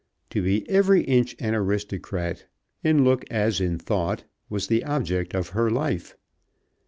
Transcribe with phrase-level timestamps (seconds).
[0.31, 2.47] To be every inch an aristocrat,
[2.83, 6.17] in look as in thought, was the object of her life.